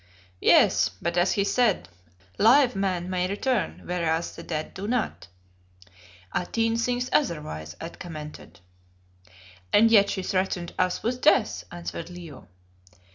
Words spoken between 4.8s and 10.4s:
not." "Atene thinks otherwise," I commented. "And yet she